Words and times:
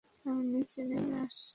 আমি 0.25 0.43
নিচে 0.51 0.79
নেমে 0.89 1.15
আসছি! 1.23 1.49